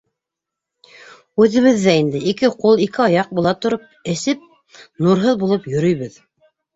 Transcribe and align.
Үҙебеҙ 1.43 1.75
ҙә 1.83 1.91
инде, 2.03 2.21
ике 2.31 2.49
ҡул, 2.63 2.81
ике 2.85 3.03
аяҡ 3.05 3.29
була 3.41 3.53
тороп, 3.65 3.83
эсеп 4.15 4.41
нурһыҙ 5.09 5.37
булып 5.45 5.69
йөрөйбөҙ. 5.75 6.17